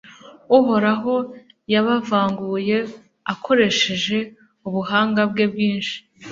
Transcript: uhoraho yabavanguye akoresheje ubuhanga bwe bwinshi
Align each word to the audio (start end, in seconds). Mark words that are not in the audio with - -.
uhoraho 0.57 1.15
yabavanguye 1.73 2.77
akoresheje 3.33 4.17
ubuhanga 4.67 5.21
bwe 5.31 5.45
bwinshi 5.51 5.97